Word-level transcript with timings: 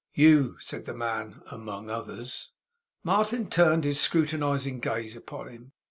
'You,' 0.15 0.55
said 0.59 0.85
the 0.87 0.95
man, 0.95 1.43
'among 1.51 1.91
others.' 1.91 2.49
Martin 3.03 3.51
turned 3.51 3.83
his 3.83 3.99
scrutinizing 3.99 4.79
gaze 4.79 5.15
upon 5.15 5.49
him. 5.49 5.73